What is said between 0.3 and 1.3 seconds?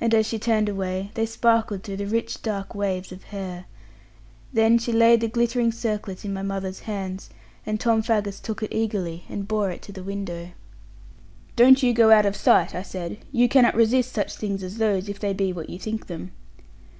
turned away, they